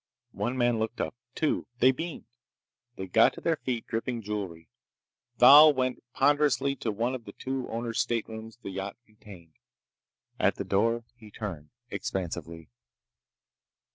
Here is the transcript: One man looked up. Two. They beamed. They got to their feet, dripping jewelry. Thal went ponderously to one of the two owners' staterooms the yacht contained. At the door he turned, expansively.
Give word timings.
One 0.33 0.57
man 0.57 0.79
looked 0.79 0.99
up. 0.99 1.13
Two. 1.35 1.67
They 1.77 1.91
beamed. 1.91 2.25
They 2.95 3.05
got 3.05 3.33
to 3.35 3.41
their 3.41 3.57
feet, 3.57 3.85
dripping 3.85 4.23
jewelry. 4.23 4.67
Thal 5.37 5.75
went 5.75 6.01
ponderously 6.15 6.75
to 6.77 6.91
one 6.91 7.13
of 7.13 7.25
the 7.25 7.33
two 7.33 7.69
owners' 7.69 7.99
staterooms 7.99 8.57
the 8.63 8.71
yacht 8.71 8.97
contained. 9.05 9.53
At 10.39 10.55
the 10.55 10.63
door 10.65 11.03
he 11.13 11.29
turned, 11.29 11.69
expansively. 11.91 12.71